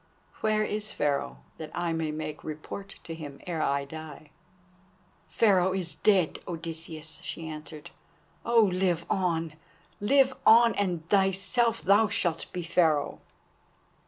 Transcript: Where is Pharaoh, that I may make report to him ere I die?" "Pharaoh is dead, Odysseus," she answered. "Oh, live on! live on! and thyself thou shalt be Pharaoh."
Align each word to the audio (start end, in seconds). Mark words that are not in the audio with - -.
Where 0.39 0.63
is 0.63 0.89
Pharaoh, 0.89 1.43
that 1.59 1.69
I 1.75 1.93
may 1.93 2.09
make 2.09 2.43
report 2.43 2.95
to 3.03 3.13
him 3.13 3.39
ere 3.45 3.61
I 3.61 3.85
die?" 3.85 4.31
"Pharaoh 5.29 5.73
is 5.73 5.93
dead, 5.93 6.39
Odysseus," 6.47 7.21
she 7.23 7.47
answered. 7.47 7.91
"Oh, 8.43 8.63
live 8.63 9.05
on! 9.11 9.53
live 9.99 10.33
on! 10.43 10.73
and 10.73 11.07
thyself 11.09 11.83
thou 11.83 12.07
shalt 12.07 12.51
be 12.51 12.63
Pharaoh." 12.63 13.21